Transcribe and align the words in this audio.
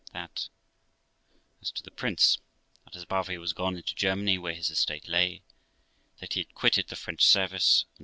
That 0.13 0.49
as 1.61 1.69
to 1.73 1.83
the 1.83 1.91
Prince; 1.91 2.39
that, 2.85 2.95
as 2.95 3.03
above, 3.03 3.27
he 3.27 3.37
was 3.37 3.53
gone 3.53 3.77
into 3.77 3.93
Germany, 3.93 4.39
where 4.39 4.55
his 4.55 4.71
estate 4.71 5.07
lay; 5.07 5.43
that 6.19 6.33
he 6.33 6.39
had 6.39 6.55
quitted 6.55 6.87
the 6.87 6.95
French 6.95 7.23
service, 7.23 7.85
and 7.99 7.99